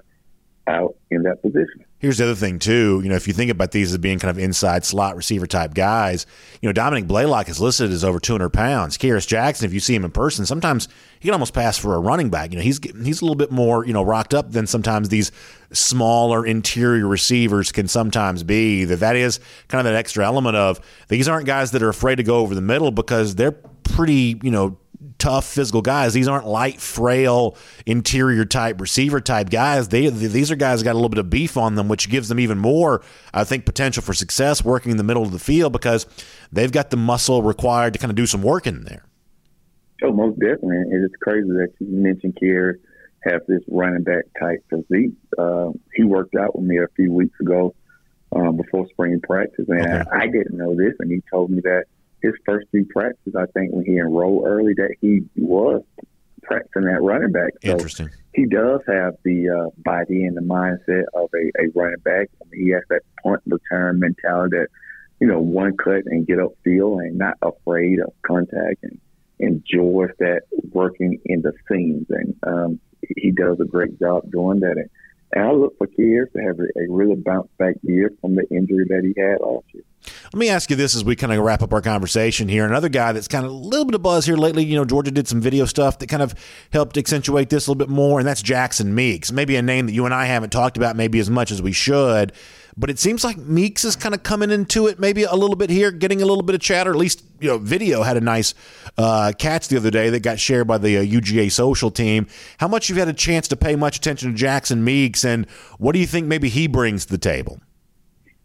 [0.68, 1.84] out in that position.
[1.98, 3.00] Here's the other thing too.
[3.02, 5.74] You know, if you think about these as being kind of inside slot receiver type
[5.74, 6.26] guys,
[6.60, 8.96] you know, Dominick Blaylock is listed as over 200 pounds.
[8.96, 10.86] Kearis Jackson, if you see him in person, sometimes
[11.18, 12.52] he can almost pass for a running back.
[12.52, 15.32] You know, he's he's a little bit more you know rocked up than sometimes these
[15.72, 18.84] smaller interior receivers can sometimes be.
[18.84, 22.16] That that is kind of that extra element of these aren't guys that are afraid
[22.16, 24.78] to go over the middle because they're pretty you know
[25.18, 26.14] tough physical guys.
[26.14, 27.56] These aren't light, frail,
[27.86, 29.88] interior type receiver type guys.
[29.88, 32.40] They these are guys got a little bit of beef on them, which gives them
[32.40, 36.06] even more, I think, potential for success working in the middle of the field because
[36.52, 39.04] they've got the muscle required to kind of do some work in there.
[40.02, 40.84] Oh, most definitely.
[40.90, 42.74] It's crazy that you mentioned Kier
[43.24, 45.12] have this running back type physique.
[45.36, 47.74] Uh, he worked out with me a few weeks ago
[48.34, 50.10] um, before spring practice, and okay.
[50.12, 51.84] I, I didn't know this, and he told me that
[52.22, 55.82] his first few practices, I think when he enrolled early, that he was
[56.42, 57.52] practicing that running back.
[57.64, 58.10] So Interesting.
[58.34, 62.28] He does have the uh, body and the mindset of a, a running back.
[62.40, 64.68] I mean, he has that punt return mentality that,
[65.20, 69.00] you know, one cut and get up field and not afraid of contact and
[69.40, 72.06] enjoys that working in the seams.
[72.10, 72.80] And um,
[73.16, 74.76] he does a great job doing that.
[74.76, 74.90] And,
[75.32, 78.48] and I look for kids to have a, a really bounce back year from the
[78.50, 79.84] injury that he had last year.
[80.32, 82.64] Let me ask you this as we kind of wrap up our conversation here.
[82.64, 85.10] Another guy that's kind of a little bit of buzz here lately, you know, Georgia
[85.10, 86.34] did some video stuff that kind of
[86.72, 89.32] helped accentuate this a little bit more, and that's Jackson Meeks.
[89.32, 91.72] Maybe a name that you and I haven't talked about maybe as much as we
[91.72, 92.32] should,
[92.78, 95.68] but it seems like Meeks is kind of coming into it maybe a little bit
[95.68, 96.90] here, getting a little bit of chatter.
[96.92, 98.54] At least, you know, video had a nice
[98.96, 102.28] uh, catch the other day that got shared by the uh, UGA social team.
[102.58, 105.92] How much you've had a chance to pay much attention to Jackson Meeks, and what
[105.92, 107.60] do you think maybe he brings to the table?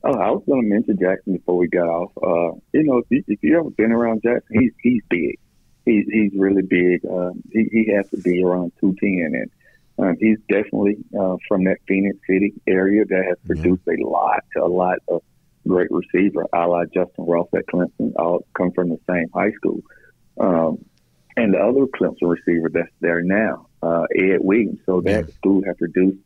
[0.04, 2.12] Oh, I was going to mention Jackson before we got off.
[2.18, 5.40] Uh, you know, if you, if you ever been around Jackson, he's he's big.
[5.86, 7.06] He's he's really big.
[7.06, 9.52] Um, he he has to be around two ten, and
[10.00, 14.04] Um, he's definitely uh, from that Phenix City area that has produced yeah.
[14.04, 15.22] a lot, a lot of
[15.68, 19.82] great receiver, a la Justyn Ross at Clemson, all come from the same high school.
[20.40, 20.84] Um,
[21.36, 24.80] and the other Clemson receiver that's there now, uh, EJ Williams.
[24.86, 25.36] So that yeah.
[25.36, 26.20] school has produced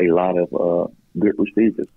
[0.00, 1.88] a lot of uh, good receivers.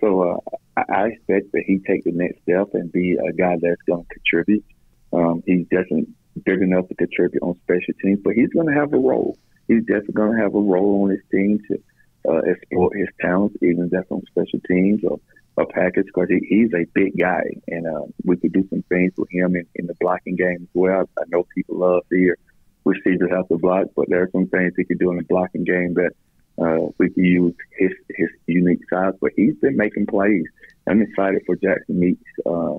[0.00, 3.82] So uh, I expect that he take the next step and be a guy that's
[3.82, 4.64] going to contribute.
[5.12, 6.08] Um, he's definitely
[6.44, 9.38] big enough to contribute on special teams, but he's going to have a role.
[9.68, 11.82] He's definitely going to have a role on his team to
[12.28, 15.20] uh, exploit his talents, even if on special teams or
[15.58, 19.12] a package, because he, he's a big guy, and uh, we could do some things
[19.16, 21.08] with him in, in the blocking game as well.
[21.18, 22.36] I know people love to hear
[22.84, 25.64] receivers have to block, but there are some things he could do in the blocking
[25.64, 26.12] game that
[26.58, 29.14] uh, we could use his his unique size.
[29.20, 30.44] But he's been making plays.
[30.88, 32.78] I'm excited for Jackson Meeks uh,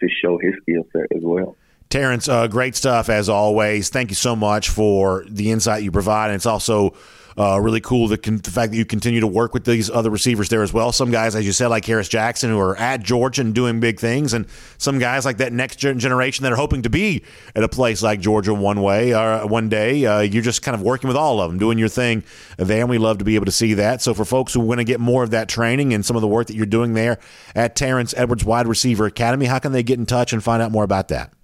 [0.00, 1.56] to show his skill set as well.
[1.88, 3.90] Terrence, uh, great stuff as always.
[3.90, 6.26] Thank you so much for the insight you provide.
[6.26, 6.94] And it's also
[7.38, 10.48] uh, really cool the, the fact that you continue to work with these other receivers
[10.48, 10.90] there as well.
[10.90, 14.00] Some guys, as you said, like Kearis Jackson, who are at Georgia and doing big
[14.00, 14.46] things, and
[14.78, 17.22] some guys like that next generation that are hoping to be
[17.54, 20.06] at a place like Georgia one way or uh, one day.
[20.06, 22.24] Uh, you're just kind of working with all of them, doing your thing
[22.56, 24.00] there, and we love to be able to see that.
[24.00, 26.28] So for folks who want to get more of that training and some of the
[26.28, 27.18] work that you're doing there
[27.54, 30.72] at Terrence Edwards Wide Receiver Academy, how can they get in touch and find out
[30.72, 31.35] more about that?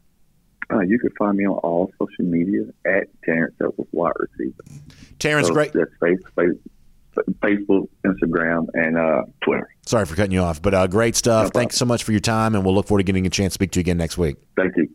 [0.73, 4.63] Uh, you can find me on all social media at Terrence Edwards Wide Receiver.
[5.19, 5.73] Terrence, so great.
[5.73, 6.59] That's Facebook,
[7.41, 9.69] Facebook, Instagram, and uh, Twitter.
[9.87, 11.47] Sorry for cutting you off, but uh, great stuff.
[11.47, 13.53] No Thanks so much for your time, and we'll look forward to getting a chance
[13.53, 14.37] to speak to you again next week.
[14.57, 14.89] Thank you.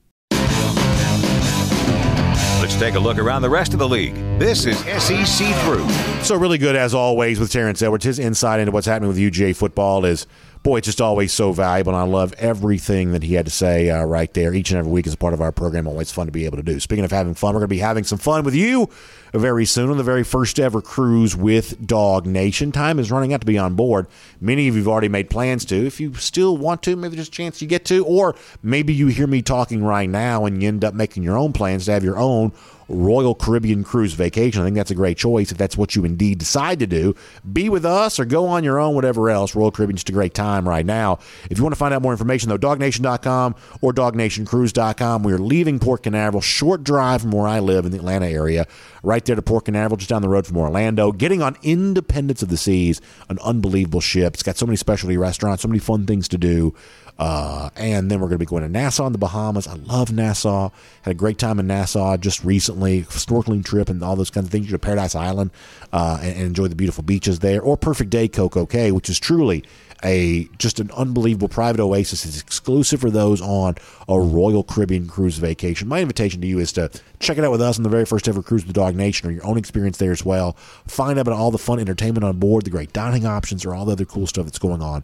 [2.59, 4.15] Let's take a look around the rest of the league.
[4.39, 5.87] This is SEC Through.
[6.23, 8.03] So, really good as always with Terrence Edwards.
[8.03, 10.25] His insight into what's happening with UGA football is
[10.67, 11.93] boy, it's just always so valuable.
[11.93, 14.91] And I love everything that he had to say uh, right there each and every
[14.91, 15.87] week as a part of our program.
[15.87, 16.77] Always fun to be able to do.
[16.81, 18.89] Speaking of having fun, we're going to be having some fun with you
[19.33, 22.73] very soon on the very first ever cruise with Dog Nation.
[22.73, 24.07] Time is running out to be on board.
[24.41, 25.85] Many of you have already made plans to.
[25.85, 29.07] If you still want to, maybe there's a chance you get to, or maybe you
[29.07, 32.03] hear me talking right now and you end up making your own plans to have
[32.03, 32.51] your own
[32.89, 34.61] Royal Caribbean cruise vacation.
[34.61, 37.15] I think that's a great choice if that's what you indeed decide to do.
[37.51, 39.55] Be with us or go on your own, whatever else.
[39.55, 41.19] Royal Caribbean's just a great time right now.
[41.49, 45.23] If you want to find out more information, though, dognation.com or dognationcruise.com.
[45.23, 48.67] We're leaving Port Canaveral, short drive from where I live in the Atlanta area,
[49.03, 51.11] right there to Port Canaveral, just down the road from Orlando.
[51.11, 54.33] Getting on Independence of the Seas, an unbelievable ship.
[54.33, 56.73] It's got so many specialty restaurants, so many fun things to do.
[57.19, 59.67] Uh, and then we're going to be going to Nassau in the Bahamas.
[59.67, 60.69] I love Nassau.
[61.01, 64.51] Had a great time in Nassau just recently, snorkeling trip and all those kinds of
[64.51, 64.65] things.
[64.65, 65.51] You go to Paradise Island
[65.91, 67.61] uh, and, and, enjoy the beautiful beaches there.
[67.61, 69.63] Or Perfect Day Coco Cay, which is truly
[70.03, 72.25] a just an unbelievable private oasis.
[72.25, 73.75] It's exclusive for those on
[74.07, 75.87] a Royal Caribbean cruise vacation.
[75.87, 78.27] My invitation to you is to check it out with us on the very first
[78.27, 80.53] ever cruise with the Dog Nation or your own experience there as well.
[80.87, 83.85] Find out about all the fun entertainment on board, the great dining options, or all
[83.85, 85.03] the other cool stuff that's going on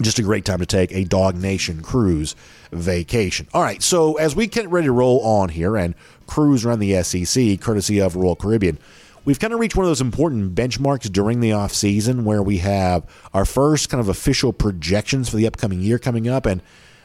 [0.00, 2.34] just a great time to take a Dog Nation cruise
[2.72, 3.46] vacation.
[3.54, 5.94] All right, so as we get ready to roll on here and
[6.26, 8.78] cruise around the SEC, courtesy of Royal Caribbean,
[9.24, 12.58] we've kind of reached one of those important benchmarks during the off season where we
[12.58, 16.60] have our first kind of official projections for the upcoming year coming up, and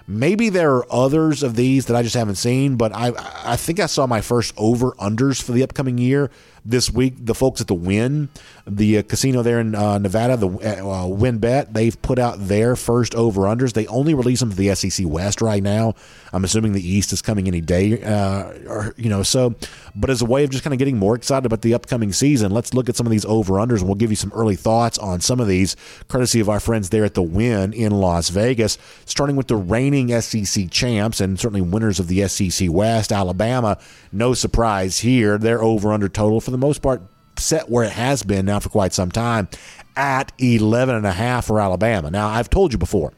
[0.08, 3.80] maybe there are others of these that I just haven't seen, but I I think
[3.80, 6.32] I saw my first over unders for the upcoming year
[6.65, 7.13] this week.
[7.19, 8.30] The folks at the Wynn,
[8.69, 13.15] the uh, casino there in uh, Nevada, the uh, WynnBET, they've put out their first
[13.15, 13.73] over unders.
[13.73, 15.95] They only release them for the SEC West right now.
[16.32, 19.23] I'm assuming the East is coming any day, uh, or you know.
[19.23, 19.55] So,
[19.95, 22.51] but as a way of just kind of getting more excited about the upcoming season,
[22.51, 24.97] let's look at some of these over unders, and we'll give you some early thoughts
[24.97, 25.75] on some of these,
[26.08, 28.77] courtesy of our friends there at the Wynn in Las Vegas.
[29.05, 33.77] Starting with the reigning SEC champs and certainly winners of the SEC West, Alabama.
[34.12, 37.01] No surprise here; their over under total for the most part
[37.39, 39.47] set where it has been now for quite some time
[39.95, 42.10] at 11 and a half for Alabama.
[42.12, 43.13] Now, I've told you before,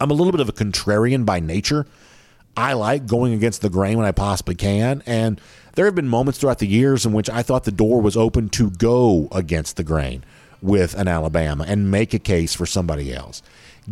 [0.00, 1.86] I'm a little bit of a contrarian by nature.
[2.56, 5.40] I like going against the grain when I possibly can, and
[5.74, 8.48] there have been moments throughout the years in which I thought the door was open
[8.50, 10.24] to go against the grain
[10.60, 13.42] with an Alabama and make a case for somebody else.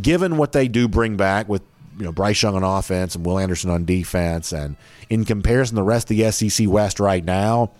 [0.00, 1.62] Given what they do bring back with
[1.98, 4.76] you know Bryce Young on offense and Will Anderson on defense, and
[5.08, 7.70] in comparison to the rest of the SEC West right now,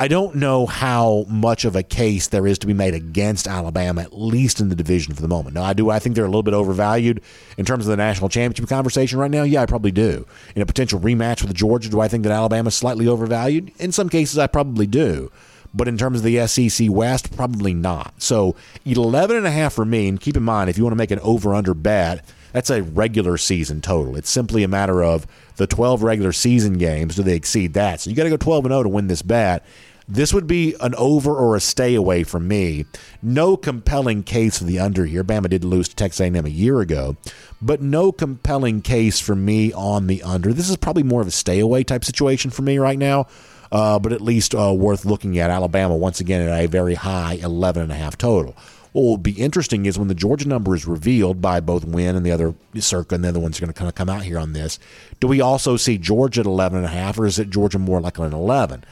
[0.00, 4.02] I don't know how much of a case there is to be made against Alabama,
[4.02, 5.54] at least in the division for the moment.
[5.54, 5.90] Now, I do.
[5.90, 7.20] I think they're a little bit overvalued
[7.56, 9.42] in terms of the national championship conversation right now.
[9.42, 10.24] Yeah, I probably do.
[10.54, 13.72] In a potential rematch with Georgia, do I think that Alabama is slightly overvalued?
[13.80, 15.32] In some cases, I probably do.
[15.74, 18.14] But in terms of the SEC West, probably not.
[18.22, 20.06] So 11 and a half for me.
[20.06, 23.36] And keep in mind, if you want to make an over/under bet That's a regular
[23.36, 24.16] season total.
[24.16, 27.16] It's simply a matter of the 12 regular season games.
[27.16, 28.00] Do they exceed that?
[28.00, 29.64] So you got to go 12 and 0 to win this bet.
[30.10, 32.86] This would be an over or a stay away from me.
[33.22, 35.22] No compelling case for the under here.
[35.22, 37.18] Bama did lose to Texas A&M a year ago,
[37.60, 40.54] but no compelling case for me on the under.
[40.54, 43.26] This is probably more of a stay away type situation for me right now,
[43.70, 45.50] uh, but at least uh, worth looking at.
[45.50, 48.56] Alabama once again at a very high 11 and a half total.
[48.92, 52.24] What will be interesting is when the Georgia number is revealed by both Wynn and
[52.24, 54.38] the other Circa, and the other ones are going to kind of come out here
[54.38, 54.78] on this.
[55.20, 58.00] Do we also see Georgia at 11 and a half, or is it Georgia more
[58.00, 58.84] like an 11?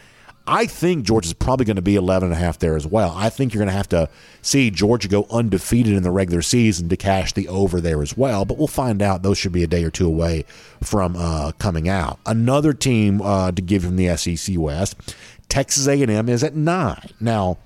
[0.48, 3.12] I think Georgia's probably going to be 11 and a half there as well.
[3.16, 4.08] I think you're going to have to
[4.42, 8.44] see Georgia go undefeated in the regular season to cash the over there as well.
[8.44, 9.22] But we'll find out.
[9.22, 10.44] Those should be a day or two away
[10.80, 12.20] from uh, coming out.
[12.26, 15.16] Another team uh, to give from the SEC West,
[15.48, 17.10] Texas A&M is at nine.
[17.18, 17.58] Now,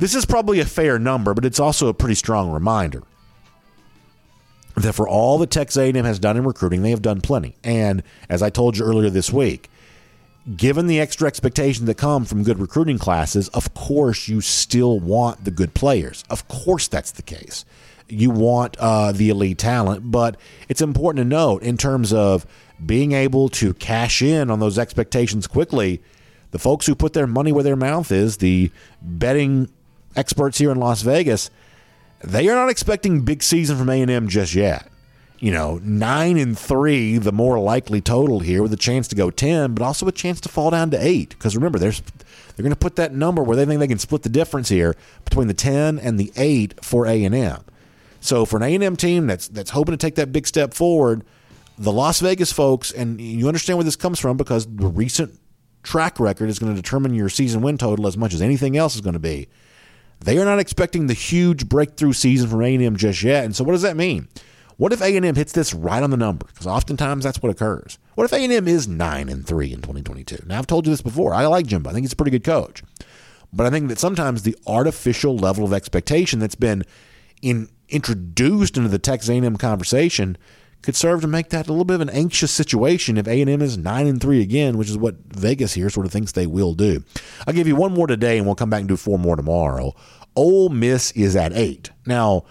[0.00, 3.02] this is probably a fair number, but it's also a pretty strong reminder
[4.76, 7.56] that for all that Texas A&M has done in recruiting, they have done plenty.
[7.62, 9.70] And as I told you earlier this week
[10.56, 15.44] given the extra expectations that come from good recruiting classes, of course you still want
[15.44, 16.24] the good players.
[16.30, 17.64] Of course that's the case.
[18.08, 20.36] You want uh, the elite talent, but
[20.68, 22.46] it's important to note in terms of
[22.84, 26.02] being able to cash in on those expectations quickly.
[26.50, 29.70] The folks who put their money where their mouth is, the betting
[30.16, 31.50] experts here in Las Vegas,
[32.22, 34.90] they are not expecting big season from A&M just yet
[35.40, 39.30] you know, nine and three, the more likely total here, with a chance to go
[39.30, 41.30] ten, but also a chance to fall down to eight.
[41.30, 44.22] Because remember, there's they're going to put that number where they think they can split
[44.22, 44.94] the difference here
[45.24, 47.64] between the ten and the eight for A and M.
[48.20, 50.74] So for an A and M team that's that's hoping to take that big step
[50.74, 51.24] forward,
[51.78, 55.40] the Las Vegas folks, and you understand where this comes from because the recent
[55.82, 58.94] track record is going to determine your season win total as much as anything else
[58.94, 59.48] is going to be.
[60.20, 63.44] They are not expecting the huge breakthrough season from A&M just yet.
[63.44, 64.28] And so what does that mean?
[64.76, 66.46] What if A&M hits this right on the number?
[66.46, 67.98] Because oftentimes that's what occurs.
[68.14, 70.44] What if A&M is 9 and 3 in 2022?
[70.46, 71.34] Now I've told you this before.
[71.34, 71.90] I like Jimbo.
[71.90, 72.82] I think he's a pretty good coach.
[73.52, 76.84] But I think that sometimes the artificial level of expectation that's been
[77.42, 80.38] in, introduced into the Texas A&M conversation
[80.82, 83.76] could serve to make that a little bit of an anxious situation if A&M is
[83.76, 87.04] 9 and 3 again, which is what Vegas here sort of thinks they will do.
[87.46, 89.94] I'll give you one more today and we'll come back and do four more tomorrow.
[90.36, 91.90] Ole Miss is at 8.
[92.06, 92.44] Now,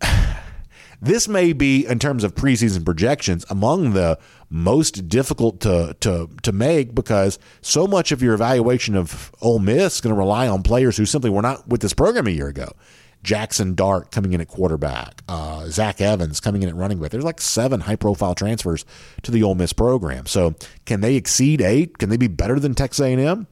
[1.00, 4.18] this may be, in terms of preseason projections, among the
[4.50, 9.96] most difficult to to to make because so much of your evaluation of Ole Miss
[9.96, 12.46] is going to rely on players who simply were not with this program a year
[12.46, 12.72] ago.
[13.24, 17.10] Jaxson Dart coming in at quarterback, uh, Zach Evans coming in at running back.
[17.10, 18.84] There's like seven high profile transfers
[19.22, 20.26] to the Ole Miss program.
[20.26, 20.54] So
[20.84, 21.98] can they exceed eight?
[21.98, 23.46] Can they be better than Texas A&M?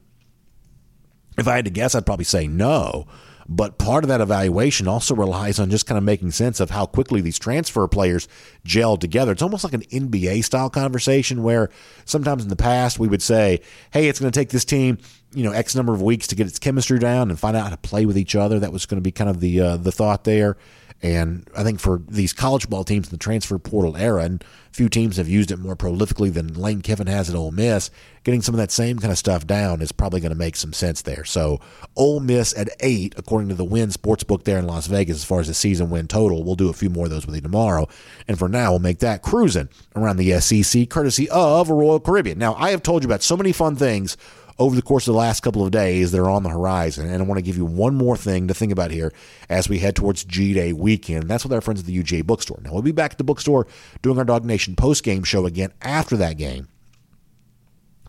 [1.37, 3.07] If I had to guess, I'd probably say no.
[3.49, 6.85] But part of that evaluation also relies on just kind of making sense of how
[6.85, 8.27] quickly these transfer players
[8.63, 9.33] gel together.
[9.33, 11.69] It's almost like an NBA style conversation where
[12.05, 13.59] sometimes in the past we would say,
[13.91, 14.97] hey, it's going to take this team
[15.33, 17.69] you know X number of weeks to get its chemistry down and find out how
[17.69, 18.59] to play with each other.
[18.59, 20.57] That was going to be kind of the uh, the thought there.
[21.03, 24.87] And I think for these college ball teams in the transfer portal era, and few
[24.87, 27.91] teams have used it more prolifically than Lane Kiffin has at Ole Miss,
[28.23, 30.71] getting some of that same kind of stuff down is probably going to make some
[30.71, 31.25] sense there.
[31.25, 31.59] So
[31.97, 35.41] Ole Miss at eight, according to the Wynn Sportsbook there in Las Vegas, as far
[35.41, 36.41] as the season win total.
[36.41, 37.89] We'll do a few more of those with you tomorrow.
[38.29, 39.67] And for now, we'll make that cruising
[39.97, 42.39] around the SEC, courtesy of Royal Caribbean.
[42.39, 44.15] Now, I have told you about so many fun things
[44.59, 47.09] over the course of the last couple of days that are on the horizon.
[47.09, 49.11] And I want to give you one more thing to think about here
[49.49, 51.27] as we head towards G Day weekend.
[51.29, 52.59] That's with our friends at the UGA bookstore.
[52.63, 53.67] Now, we'll be back at the bookstore
[54.01, 56.67] doing our Dog Nation post game show again after that game.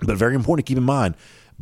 [0.03, 1.15] But very important to keep in mind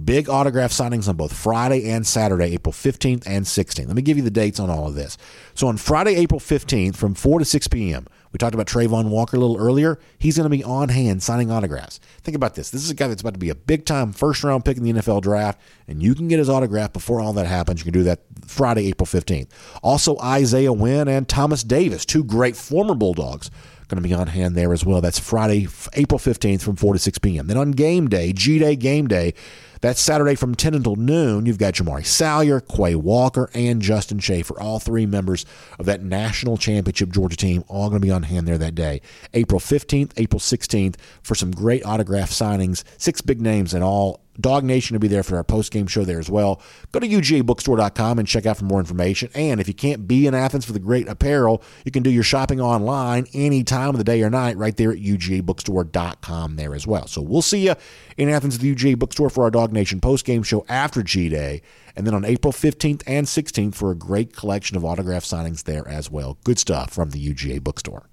[0.03, 3.87] big autograph signings on both Friday and Saturday, April 15th and 16th.
[3.87, 5.19] Let me give you the dates on all of this.
[5.55, 9.37] So on Friday, April 15th, from 4 to 6 p.m., we talked about Travon Walker
[9.37, 9.99] a little earlier.
[10.19, 12.01] He's going to be on hand signing autographs.
[12.23, 12.71] Think about this.
[12.71, 14.85] This is a guy that's about to be a big time first round pick in
[14.85, 17.81] the NFL draft, and you can get his autograph before all that happens.
[17.81, 19.49] You can do that Friday, April 15th.
[19.83, 23.51] Also, Isaiah Wynn and Thomas Davis, two great former Bulldogs
[23.93, 25.03] going to be on hand there as well.
[25.03, 27.47] That's Friday, April 15th from 4 to 6 p.m.
[27.47, 29.35] Then on game day, G Day game day,
[29.83, 31.45] that's Saturday from 10 until noon.
[31.45, 35.45] You've got Jamaree Salyer, Quay Walker, and Justin Shaffer, all three members
[35.79, 39.03] of that national championship Georgia team, all going to be on hand there that day.
[39.35, 42.85] April 15th, April 16th for some great autograph signings.
[42.97, 46.05] Six big names and all Dog Nation will be there for our post game show
[46.05, 46.61] there as well.
[46.91, 49.31] Go to UGAbookstore.com and check out for more information.
[49.35, 52.23] And if you can't be in Athens for the great apparel, you can do your
[52.23, 56.87] shopping online any time of the day or night right there at UGAbookstore.com there as
[56.87, 57.07] well.
[57.07, 57.75] So we'll see you
[58.17, 61.29] in Athens at the UGA Bookstore for our Dog Nation post game show after G
[61.29, 61.63] Day.
[61.95, 65.87] And then on April 15th and 16th for a great collection of autograph signings there
[65.87, 66.39] as well.
[66.45, 68.09] Good stuff from the UGA Bookstore.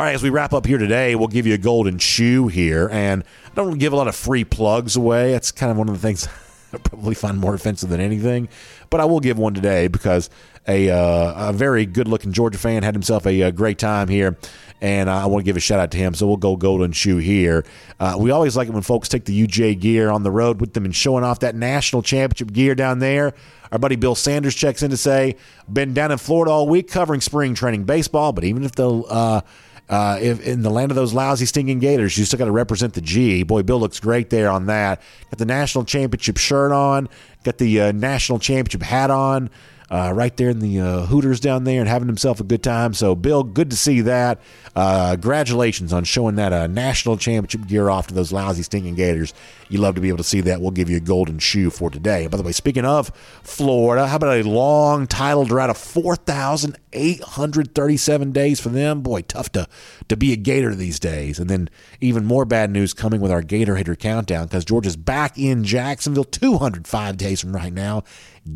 [0.00, 2.88] All right, as we wrap up here today, we'll give you a golden shoe here.
[2.90, 3.22] And
[3.52, 5.32] I don't give a lot of free plugs away.
[5.32, 6.26] That's kind of one of the things
[6.72, 8.48] I probably find more offensive than anything.
[8.88, 10.30] But I will give one today because
[10.66, 14.38] a, uh, a very good looking Georgia fan had himself a, a great time here.
[14.80, 16.14] And I want to give a shout out to him.
[16.14, 17.66] So we'll go golden shoe here.
[17.98, 20.72] Uh, we always like it when folks take the UJ gear on the road with
[20.72, 23.34] them and showing off that national championship gear down there.
[23.70, 25.36] Our buddy Bill Sanders checks in to say,
[25.70, 29.42] been down in Florida all week covering spring training baseball, but even if the uh,
[29.90, 32.94] uh, if in the land of those lousy stinking Gators, you still got to represent
[32.94, 33.42] the G.
[33.42, 35.02] Boy, Bill looks great there on that.
[35.30, 37.08] Got the national championship shirt on.
[37.42, 39.50] Got the uh, national championship hat on
[39.90, 42.94] uh, right there in the uh, Hooters down there and having himself a good time.
[42.94, 44.40] So, Bill, good to see that.
[44.76, 49.34] Uh, congratulations on showing that uh, national championship gear off to those lousy, stinking Gators.
[49.68, 50.60] You love to be able to see that.
[50.60, 52.28] We'll give you a golden shoe for today.
[52.28, 53.08] By the way, speaking of
[53.42, 59.02] Florida, how about a long title drought of 4,837 days for them?
[59.02, 59.66] Boy, tough to,
[60.08, 61.40] to be a Gator these days.
[61.40, 61.68] And then
[62.00, 66.24] even more bad news coming with our Gator Hater Countdown because Georgia's back in Jacksonville
[66.24, 68.04] 205 days from right now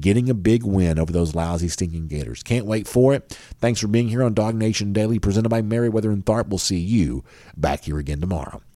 [0.01, 2.43] getting a big win over those lousy, stinking Gators.
[2.43, 3.39] Can't wait for it.
[3.61, 6.49] Thanks for being here on Dog Nation Daily, presented by Meriwether and Tharp.
[6.49, 7.25] We'll see you
[7.57, 8.63] back here again tomorrow.